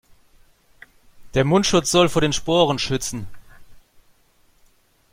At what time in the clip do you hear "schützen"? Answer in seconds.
2.79-3.27